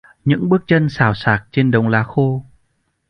Những 0.25 0.49
bước 0.49 0.61
chân 0.67 0.89
xào 0.89 1.13
xạc 1.13 1.43
trên 1.51 1.71
đống 1.71 1.87
lá 1.87 2.03
khô 2.03 2.45